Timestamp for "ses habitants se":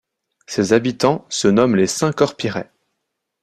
0.47-1.47